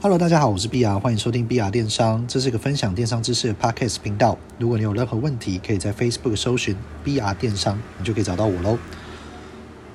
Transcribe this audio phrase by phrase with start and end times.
[0.00, 4.38] Hello，大家好，我是 BR，欢迎收听 BR 电商，这是一个分享电商知识的 Podcast 频道。
[4.56, 8.78] 如果你有任何问题，可以在 Facebook 搜寻 BR 电商，你就可以找到我喽。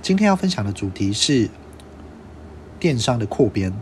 [0.01, 1.49] 今天要分享的主题是
[2.81, 3.73] 电商的扩编。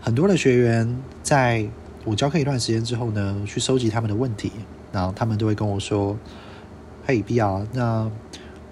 [0.00, 1.68] 很多的学员在
[2.06, 4.50] 我教课一段时间之后呢，去收集他们的问题，
[4.92, 6.16] 然后他们都会跟我说
[7.04, 8.10] ：“嘿，BR，那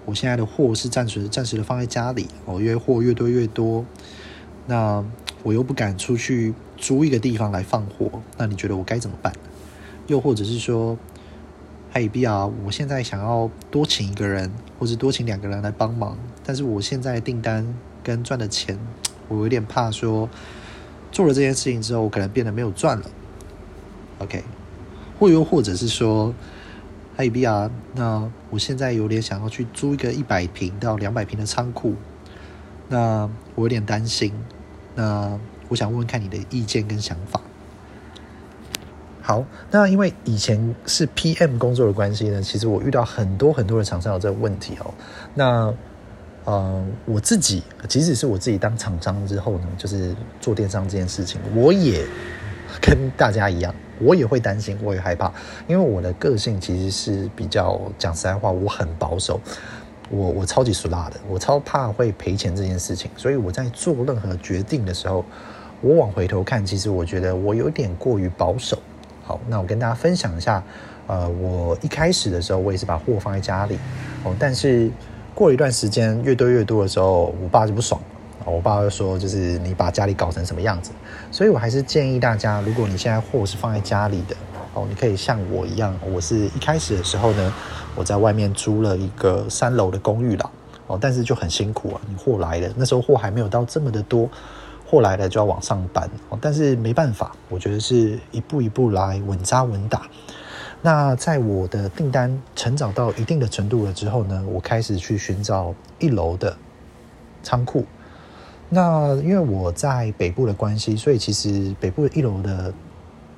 [0.05, 3.85] 我现在的货是暂时暂时的放在家里，哦，因为货越堆越多，
[4.65, 5.05] 那。”
[5.43, 9.33] 我又不敢出去租一个地方来放货，那你觉得我该怎么办？
[10.07, 10.97] 又或者是说，
[11.91, 17.65] 嘿，BR，我现在想要多请一个人，或者多请两个人来帮忙，但是我现在订单
[18.03, 18.77] 跟赚的钱，
[19.27, 20.29] 我有点怕说，
[21.11, 23.09] 做了这件事情之后，我可能变得没有赚了。
[24.19, 24.43] OK，
[25.19, 26.33] 或又或者是说，
[27.17, 31.95] 嘿，BR，那我现在有点想要去租一个一百平到两百平的仓库，
[32.89, 34.33] 那我有点担心。
[34.95, 37.41] 那我想问问看你的意见跟想法。
[39.21, 44.93] 好，那因为以前是 PM 工作的关系呢，其实我遇到很多很多的厂商有这个问题哦。
[45.35, 45.73] 那
[46.43, 52.03] 呃，我自己即使是我自己当厂商之后呢，就是做电商这件事情，我也
[52.81, 55.31] 跟大家一样，我也会担心，我也害怕，
[55.67, 59.39] 因为我的个性其实是比较讲实在话，我很保守。
[60.11, 65.23] 我我超级俗辣的，我超怕会赔钱这件事情，所以我在做任何决定的时候，
[65.79, 68.77] 我往回头看，其实我觉得我有点过于保守。
[69.23, 70.61] 好，那我跟大家分享一下，
[71.07, 73.79] 呃，我一开始的时候，我也是把货放在家里，
[74.23, 74.91] 哦，但是
[75.33, 78.01] 过了一段时间，越堆越多的时候，我爸就不爽，
[78.43, 80.91] 我爸就说，就是你把家里搞成什么样子，
[81.31, 84.35] 所以我还是建议大家，如果你现在货是放在家里的。
[84.73, 87.53] 哦，你可以像我一样，我是一开始的时候呢，
[87.93, 90.49] 我在外面租了一个三楼的公寓啦。
[90.87, 94.29] 哦，但是就很辛苦啊，你货来了，那时候货还没有到这么的多，
[94.85, 96.09] 货来了就要往上搬。
[96.29, 100.03] 哦，但是没办法，我觉得是一步一步来，稳扎稳打。
[100.81, 106.55] 那在我的订单成长到一定的程度了之后呢，我开始去寻找一楼的
[107.43, 107.85] 仓库。
[108.69, 112.73] 那因为我在北部的关系，所以其实北部一楼的。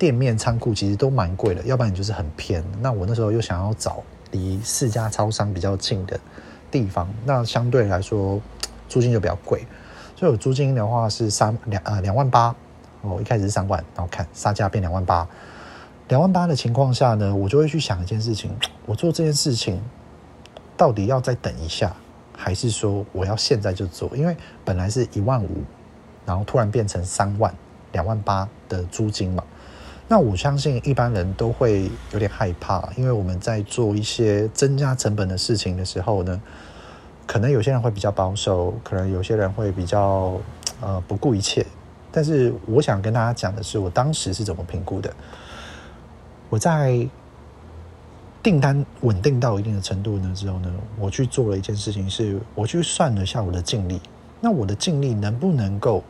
[0.04, 2.62] 店面仓库其实都蛮贵的，要不然你就是很偏。
[2.82, 6.20] 那我那时候又想要找离四家超商比较近的
[6.70, 8.38] 地方，那相对来说
[8.86, 9.64] 租金就比较贵。
[10.14, 12.54] 所以我租金的话是三两呃两万八
[13.00, 15.26] 哦，一开始是三万，然后看杀价变两万八。
[16.08, 18.54] 两万八的情况下呢，我就会去想一件事情：
[18.84, 19.80] 我做这件事情
[20.76, 21.96] 到底要再等一下，
[22.36, 24.14] 还是说我要现在就做？
[24.14, 24.36] 因为
[24.66, 25.62] 本来是一万五，
[26.26, 27.54] 然后突然变成三万
[27.92, 29.42] 两万八的租金嘛。
[30.06, 36.40] 那我相信一般人都会有点害怕，因为我们在做一些增加成本的事情的时候呢，
[37.26, 40.34] 可能有些人会比较保守，可能有些人会比较
[40.80, 41.64] 呃不顾一切。
[42.12, 45.10] 但是我想跟大家讲的是，我当时是怎么评估的。
[46.50, 47.08] 我在
[48.42, 54.00] 订单稳定到一定的程度呢之后呢，我去做了一件事情，是我去算了一下我的净利。
[54.40, 56.04] 那我的净利能不能够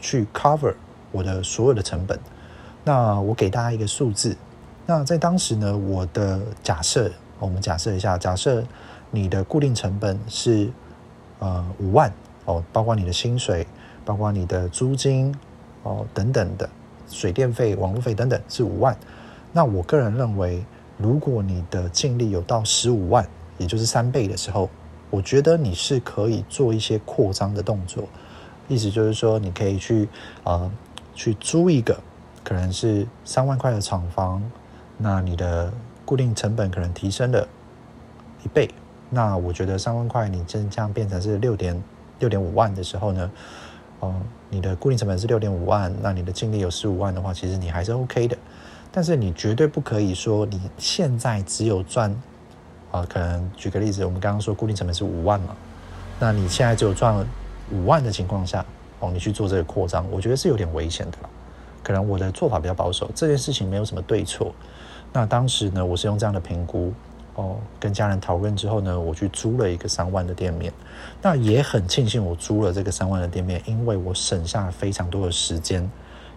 [0.00, 0.74] 去 cover
[1.12, 2.18] 我的所有的成本？
[2.82, 4.36] 那我给大家一个数字，
[4.86, 8.64] 那在当时呢，我的假设，我们假设一下，假设
[9.10, 10.70] 你的固定成本是
[11.40, 12.10] 呃五万
[12.46, 13.66] 哦，包括你的薪水，
[14.04, 15.34] 包括你的租金
[15.82, 16.68] 哦等等的
[17.08, 18.96] 水电费、网络费等等是五万。
[19.52, 20.64] 那我个人认为，
[20.96, 24.70] 如果你的净利有到十五万，也就是三倍的时候，
[25.10, 28.04] 我觉得你是可以做一些扩张的动作。
[28.68, 30.08] 意思就是说，你可以去
[30.44, 30.70] 呃
[31.14, 32.00] 去租一个。
[32.42, 34.42] 可能是三万块的厂房，
[34.96, 35.72] 那你的
[36.04, 37.46] 固定成本可能提升了
[38.42, 38.68] 一倍。
[39.08, 41.82] 那我觉得三万块你真这样变成是六点
[42.18, 43.30] 六点五万的时候呢，
[43.98, 44.14] 哦，
[44.48, 48.36] 你的固定成本是六点五万，那你的净利有十五万的话，其实你还是 OK 的。
[48.92, 52.14] 但是你绝对不可以说你现在只有赚
[52.90, 55.54] 啊，可能举个例子，我们刚刚说固定成本是五万嘛，
[56.18, 57.14] 那你现在只有赚
[57.70, 58.64] 五万的情况下，
[58.98, 61.30] 哦，你去做这个扩张，我觉得是有点危险的了。
[61.82, 64.54] 可能我的做法比较保守，这件事情没有什么对错。
[65.12, 66.92] 那当时呢，我是用这样的评估
[67.34, 70.72] 哦，跟家人讨论之后呢，我去租了一个三万的店面。
[71.20, 75.90] 那也很庆幸我租了这个三万的店面，因为我省下了非常多的时间，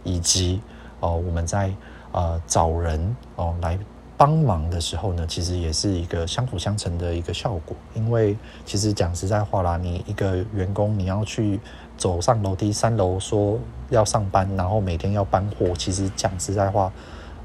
[0.04, 0.62] 以及
[1.00, 1.72] 哦我们在
[2.12, 3.78] 呃找人哦来
[4.18, 7.75] 帮忙的时候呢，其实也是一个相辅相成的一个效果。
[7.94, 11.60] 因为其实讲实在话啦，你一个员工你要去。
[11.95, 13.57] 走上楼梯三楼说
[13.92, 15.68] 要上班，然后每天要搬货。
[15.77, 16.92] 其实讲实在话，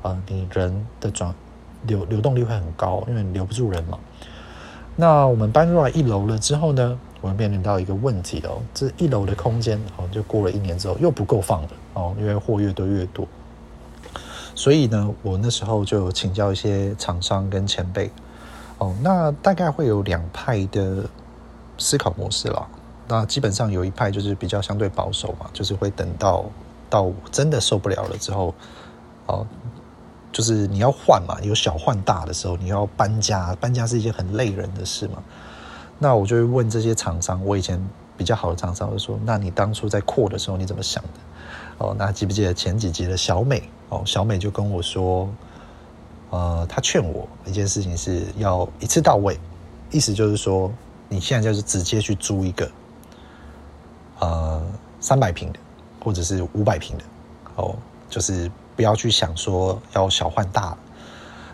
[0.01, 1.33] 呃，你人的转
[1.87, 3.99] 流流动率会很高，因为你留不住人嘛。
[4.97, 13.29] 那我们搬入来一楼了之后呢，我们面临到一个问题哦，这一楼的空间哦，就过了一年之后又不够放了哦，因为货越堆越多。
[14.59, 18.11] 所以呢，我那时候就请教一些厂商跟前辈
[18.79, 21.05] 哦，那大概会有两派的
[21.79, 22.67] 思考模式啦。
[23.07, 26.45] 那基本上有一派就是比较相对保守嘛，就是会等到
[26.91, 28.53] 到真的受不了了之后，
[29.27, 29.47] 哦，
[30.33, 35.23] 就是你要换嘛，有小换大的时候，你要搬家，搬家是一件很累人的事嘛。
[36.01, 37.81] 那我就会问这些厂商，我以前
[38.17, 41.21] 比较好的厂商，就说：那你当初在扩的时候你怎么想的？
[41.79, 43.63] 哦，那记不记得前几集的小美？
[43.89, 45.29] 哦，小美就跟我说，
[46.31, 49.39] 呃，她劝我一件事情是要一次到位，
[49.91, 50.71] 意思就是说，
[51.09, 52.71] 你现在就是直接去租一个。
[54.21, 54.61] 呃，
[55.01, 55.59] 三百平的，
[56.05, 57.05] 或者是五百平的，
[57.55, 57.77] 哦，
[58.11, 60.77] 就是不要去想说要小换大。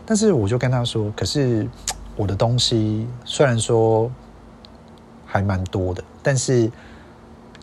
[0.06, 1.68] 但是我就跟他说，可是
[2.16, 4.10] 我的东西虽然说
[5.26, 6.72] 还蛮多的，但是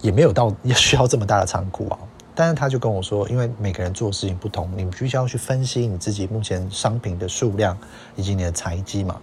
[0.01, 1.97] 也没有到要需要这么大的仓库啊。
[2.33, 7.77] 但是他就跟我说，因为每个人做事情不同，你必须要去分析你自己目前商品的数量
[8.15, 9.19] 以及你的财机嘛。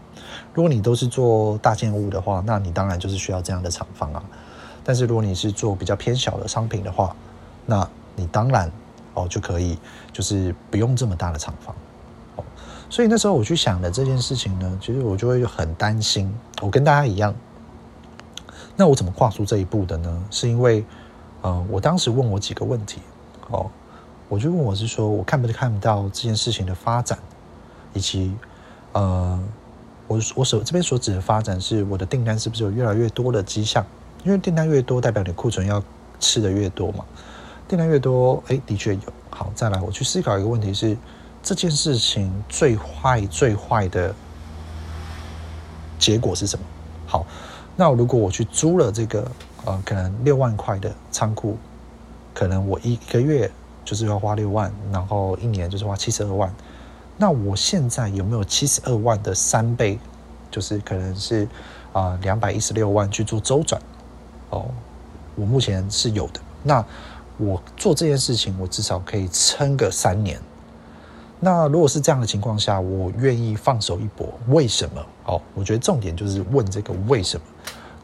[0.52, 4.22] 如果你都是做大件物的话，那你当然就是需要这样的厂房啊。
[4.84, 7.16] 但是如果你是做比较偏小的商品的话，
[7.66, 8.70] 那你当然
[9.14, 9.78] 哦就可以，
[10.12, 11.74] 就是不用这么大的厂房
[12.36, 12.44] 哦。
[12.90, 16.34] 所以那时候我去想的这件事情呢，其实我就会很担心。
[16.60, 17.34] 我跟大家一样，
[18.76, 20.24] 那我怎么跨出这一步的呢？
[20.30, 20.84] 是因为
[21.42, 23.00] 呃，我当时问我几个问题
[23.50, 23.70] 哦，
[24.28, 27.18] 我就问我是说，我看不看不到这件事情的发展，
[27.92, 28.34] 以及
[28.92, 29.40] 呃，
[30.06, 33.84] 我我所这边所指的发展是我的订单是不是有越来越多的迹象？
[34.24, 35.82] 因为订单越多，代表你库存要
[36.18, 37.04] 吃的越多嘛。
[37.68, 39.00] 订单越多，哎，的确有。
[39.30, 40.96] 好，再来，我去思考一个问题是：
[41.42, 44.12] 这件事情最坏、最坏的
[45.98, 46.64] 结果是什么？
[47.06, 47.24] 好，
[47.80, 49.30] 那如果我去租了这个
[49.64, 51.56] 呃，可能六万块的仓库，
[52.34, 53.48] 可能我一个月
[53.84, 56.52] 就是要花六万，然后一年就是花七十二万。
[57.16, 59.96] 那我现在有没有七十二万的三倍？
[60.50, 61.46] 就是可能是
[61.92, 63.80] 啊，两百一十六万去做周转。
[64.50, 64.66] 哦，
[65.36, 66.40] 我目前是有的。
[66.64, 66.84] 那
[67.36, 70.40] 我做这件事情，我至少可以撑个三年。
[71.40, 74.28] 那如果是这样的情况下，我愿意放手一搏。
[74.48, 75.06] 为什么？
[75.24, 77.46] 哦，我觉得重点就是问这个为什么。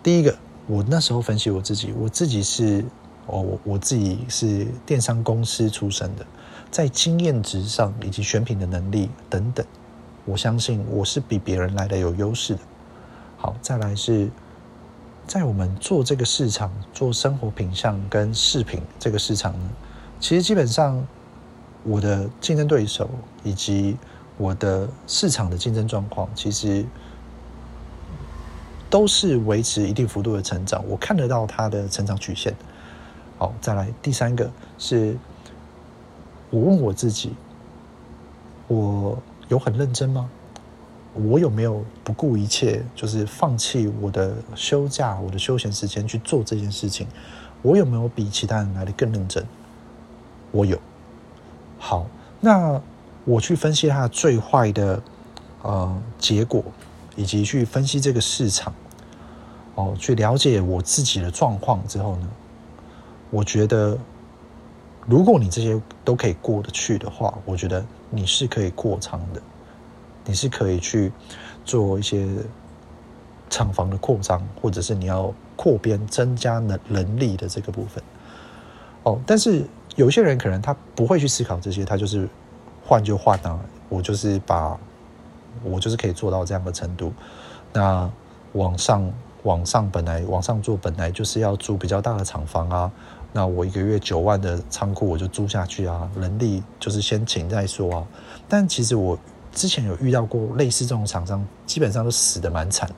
[0.03, 0.35] 第一个，
[0.67, 2.85] 我那时候分析我自己，我自己是
[3.27, 6.25] 哦，我我自己是电商公司出身的，
[6.71, 9.65] 在经验值上以及选品的能力等等，
[10.25, 12.61] 我相信我是比别人来的有优势的。
[13.37, 14.29] 好，再来是。
[15.27, 19.71] 在我们做这个市场，做生活品项跟饰品这个市场呢，
[20.21, 21.03] 其实基本上
[21.85, 23.09] 我的竞争对手
[23.43, 23.97] 以及
[24.37, 26.85] 我的市场的竞争状况，其实
[28.91, 30.83] 都是维持一定幅度的成长。
[30.89, 32.55] 我看得到它的成长曲线。
[33.39, 35.17] 好，再来第三个是，
[36.51, 37.33] 我问我自己，
[38.67, 40.31] 我有很认真吗？
[41.13, 47.07] 我有没有不顾一切，就是放弃我的休假、我的休闲时间去做这件事情？
[47.63, 49.45] 我有没有比其他人来的更认真？
[50.51, 50.77] 我有。
[51.87, 52.07] 好，
[52.41, 52.81] 那
[53.27, 55.03] 我去分析它最坏的
[55.61, 56.65] 呃结果，
[57.15, 58.73] 以及去分析这个市场，
[59.75, 62.29] 哦，去了解我自己的状况之后呢，
[63.29, 63.99] 我觉得，
[65.07, 69.43] 如果你这些都可以过得去的话，我觉得你是可以扩仓的。
[70.25, 71.13] 你是可以去
[71.67, 72.27] 做一些
[73.51, 78.03] 厂房的扩张，或者是你要扩编增加能能力的这个部分。
[79.03, 82.29] 哦，但是有些人可能他不会去思考这些，他就是
[82.85, 83.59] 换就换啊，
[83.89, 84.79] 我就是把
[85.63, 87.13] 我就是可以做到这样的程度。
[87.73, 88.11] 那
[88.53, 92.91] 往上往上本来往上做本来就是要租比较大的厂房啊，
[93.33, 98.07] 那我一个月九万的仓库我就租下去啊，人力就是先请再说啊。
[98.49, 99.19] 但其实我。
[99.55, 102.97] 之前有遇到过类似这种厂商，基本上都死得蛮惨的，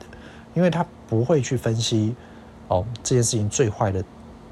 [0.55, 2.15] 因为他不会去分析
[2.67, 4.03] 哦，这件事情最坏的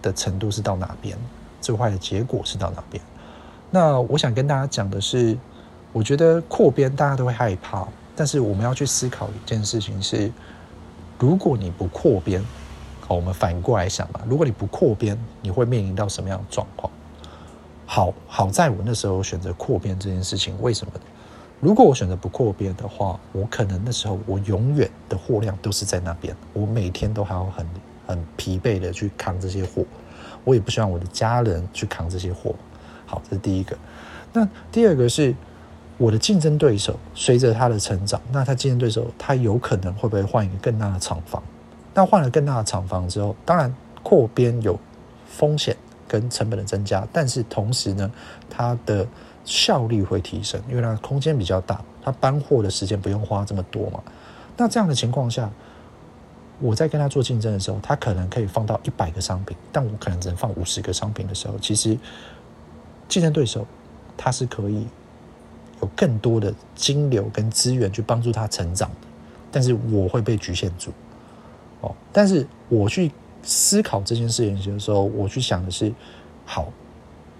[0.03, 1.17] 的程度是到哪边，
[1.65, 3.01] 最坏的结果是到哪边。
[3.71, 5.35] 那我想跟大家讲的是，
[5.91, 10.31] 我觉得扩编大家都会害怕，但是我们要去思考一件事情是，
[11.17, 12.45] 如果你不扩编，
[13.01, 16.91] 好，我们反过来想吧，如果你不扩编，你会面临到什么样的状况？
[17.87, 20.93] 好，好在我那时候选择扩编这件事情，为什么？
[21.59, 27.67] 如果我选择不扩编的话，我可能那时候我永远的货量都是在那边，我每天都还要很
[28.05, 29.83] 很疲惫的去扛这些货，
[30.45, 32.55] 我也不希望我的家人去扛这些货。
[33.05, 33.77] 好，这是第一个。
[34.31, 35.35] 那第二个是
[35.97, 41.43] 我的竞争对手，随着他的成长，那他竞争对手他有可能会不会换一个更大的厂房？
[41.93, 43.73] 那换了更大的厂房之后，当然
[44.03, 44.79] 扩编有
[45.25, 45.75] 风险
[46.07, 48.11] 跟成本的增加，但是同时呢，
[48.49, 49.07] 它的
[49.45, 54.03] 效率会提升，因为它空间比较大，它搬货的时间不用花这么多嘛。
[54.57, 55.49] 那这样的情况下，
[56.59, 61.97] 我在跟他做竞争的时候，他可能可以放到一百个商品，但我可能只能放五十个商品的时候，其实
[63.07, 63.65] 竞争对手
[64.15, 64.87] 他是可以
[65.81, 69.07] 有更多的金流跟资源去帮助他成长的，
[69.51, 70.91] 但是我会被局限住。
[71.81, 73.11] 哦，但是我去
[73.43, 75.93] 思考这件事情的时候，我去想的是，
[76.45, 76.71] 好，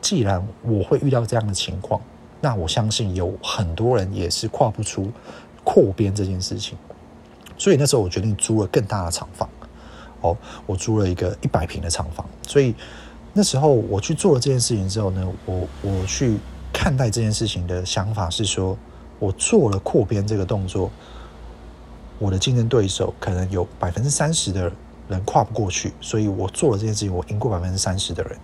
[0.01, 2.01] 既然我会遇到这样的情况，
[2.41, 5.09] 那我相信有很多人也是跨不出
[5.63, 6.77] 扩编这件事情。
[7.57, 9.49] 所以那时候我决定租了更大的厂房，
[10.21, 12.25] 哦，我租了一个一百平的厂房。
[12.45, 12.75] 所以
[13.33, 16.37] 那时候我去做了这件事情之后呢，我我去
[16.73, 18.77] 看待这件事情的想法是说，
[19.19, 20.91] 我做了扩编这个动作，
[22.19, 24.71] 我的竞争对手可能有百分之三十的
[25.07, 28.37] 人跨不过去，所以我做了这件事情，我赢过百分之三十的人。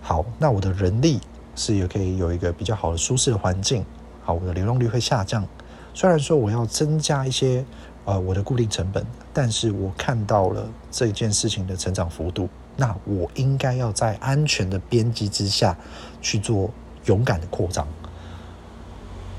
[0.00, 1.20] 好，那我的人力
[1.56, 3.84] 是也可以有一个比较好的舒适的环境，
[4.22, 5.44] 好，我的流动率会下降。
[5.92, 7.64] 虽然说我要增加一些。
[8.06, 15.76] 呃，我的固定成本，但是我看到了这件事情的成长幅度，那我应该要在安全的边际之下
[16.20, 16.70] 去做
[17.04, 17.86] 勇敢的扩张，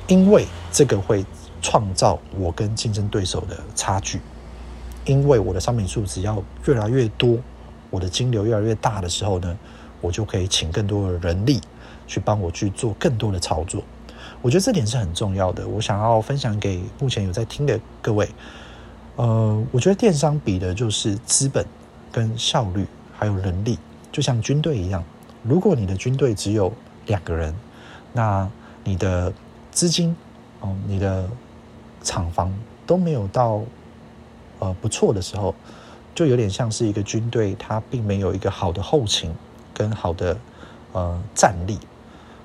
[0.07, 1.25] 因为这个会
[1.61, 4.21] 创造我跟竞争对手的差距，
[5.05, 7.39] 因为我的商品数只要越来越多，
[7.89, 9.57] 我的金流越来越大的时候呢，
[9.99, 11.59] 我就可以请更多的人力
[12.07, 13.83] 去帮我去做更多的操作。
[14.41, 18.27] 我觉得这点是很重要的，我想要分享给目前有在听的各位。
[19.15, 21.63] 呃，我觉得电商比的就是资本、
[22.11, 23.77] 跟效率，还有人力，
[24.11, 25.03] 就像军队一样。
[25.43, 26.73] 如果你的军队只有
[27.05, 27.53] 两个人，
[28.13, 28.49] 那
[28.83, 29.31] 你的
[29.69, 30.15] 资金
[30.59, 31.29] 哦，你的
[32.01, 32.51] 厂房
[32.87, 33.61] 都没有到
[34.57, 35.53] 呃不错的时候，
[36.15, 39.31] 就有点像是一个军队，它并没有一个好的后勤
[39.73, 40.35] 跟好的
[40.93, 41.77] 呃战力。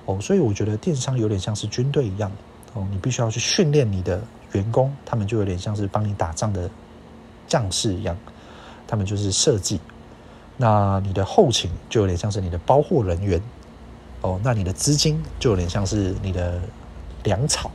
[0.07, 2.33] 哦，所以我觉得电商有点像是军队一样
[2.75, 4.21] 哦，你必须要去训练你的
[4.53, 6.71] 员工，他们就有点像是帮你打仗的
[7.47, 8.17] 将士一样，
[8.87, 9.81] 他们就是设计。
[10.57, 13.39] 那你的后勤就有点像是你的包货人员
[14.23, 16.61] 哦，那你的资金就有点像是你的
[17.25, 17.71] 粮草。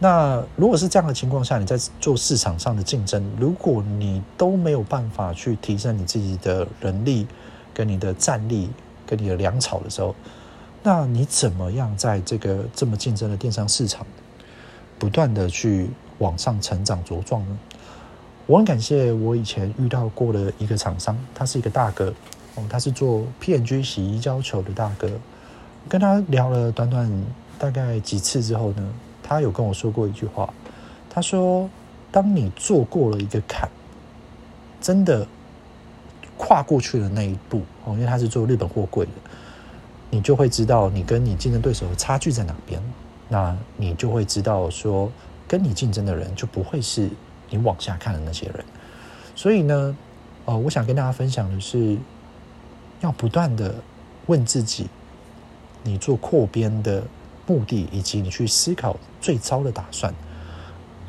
[0.00, 7.26] 那如果是这样的情况下，你在做市场上的竞争，如果你都没有办法去提升你自己的人力、
[7.72, 8.68] 跟你的战力、
[9.06, 10.14] 跟你的粮草的时候，
[10.86, 14.06] 那你怎么样在这个这么竞争的电商市场，
[14.98, 15.88] 不断的去
[16.18, 17.58] 往上成长茁壮呢？
[18.46, 22.12] 我很感谢我以前遇到过的一个厂商，他是一个大哥
[22.56, 25.10] 哦，他是做 P N G 洗衣胶球的大哥。
[25.88, 27.10] 跟他聊了短短
[27.58, 30.52] 大概几次之后呢，他有跟我说过一句话，
[31.08, 31.66] 他说
[32.12, 33.66] ：“当你做过了一个坎，
[34.82, 35.26] 真的
[36.36, 39.12] 跨过去的那一步哦，因为他是做日本货柜的。”
[40.14, 42.80] 你就会知道你跟你竞争对手的差距在哪边，
[43.28, 45.10] 那你就会知道说，
[45.48, 47.10] 跟你竞争的人就不会是
[47.50, 48.64] 你往下看的那些人。
[49.34, 49.96] 所以呢，
[50.44, 51.98] 呃，我想跟大家分享的是，
[53.00, 53.74] 要不断的
[54.26, 54.86] 问自己，
[55.82, 57.02] 你做扩编的
[57.44, 60.14] 目的，以及你去思考最糟的打算。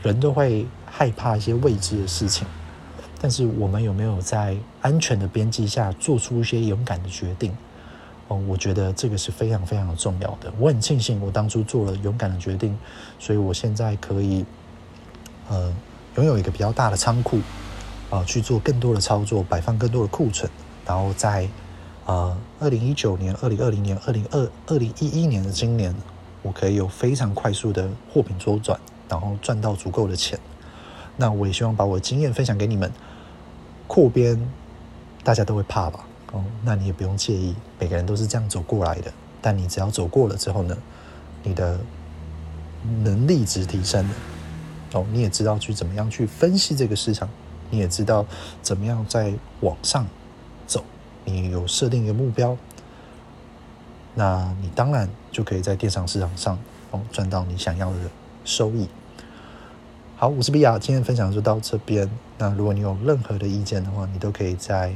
[0.02, 2.48] 人都会害怕一些未知的事情，
[3.22, 7.56] 但是我们有没有在安全的边际下做出一些勇敢的决定？
[8.28, 10.52] 哦，我觉得这个是非常非常重要的。
[10.58, 12.76] 我很庆幸我当初做了勇敢的决定，
[13.20, 14.44] 所以我现在可以，
[15.48, 15.72] 呃，
[16.16, 17.40] 拥有一个比较大的仓库，
[18.10, 20.50] 啊、去做更多的操作，摆放更多的库存，
[20.86, 21.48] 然后在
[22.06, 25.94] 呃二零一九年、二零二零年、二零二二零一一年的今年，
[26.42, 30.40] 我可以有非常快速的货品周转，然后赚到足够的钱。
[31.18, 32.92] 那我也希望把我的经验分享给你们。
[33.88, 34.52] 扩编，
[35.24, 36.08] 大家都会怕吧？
[36.36, 39.12] 哦，那你也不用介意，每个人都是这样走过来的。
[39.42, 40.78] 但你只要走过了之后呢，
[41.44, 41.80] 你的
[43.04, 44.16] 能力值提升了，
[44.92, 47.30] 哦，你也知道去怎么样去分析这个市场，
[47.70, 48.26] 你也知道
[48.62, 50.06] 怎么样在往上
[50.68, 50.84] 走，
[51.24, 52.58] 你有设定一个目标，
[54.14, 56.60] 那你当然就可以在电商市场上
[56.92, 57.98] 哦赚到你想要的
[58.44, 58.90] 收益。
[60.18, 62.10] 好，我是比亚，今天分享就到这边。
[62.38, 64.94] 那如果你有任何的意见的话，你都可以在。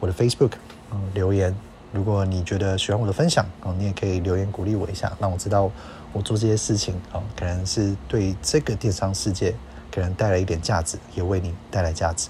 [0.00, 0.52] 我的 Facebook
[0.90, 1.54] 嗯留言，
[1.92, 5.70] 如果你觉得喜欢我的分享哦，你也可以留言鼓励我一下，让我知道
[6.12, 9.54] 我做这些事情哦，可能是对这个电商世界
[9.92, 12.28] 可能带来一点价值，也为你带来价值。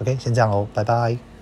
[0.00, 1.35] OK，先这样喽，拜拜。